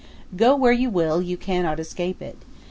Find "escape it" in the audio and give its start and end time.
1.79-2.39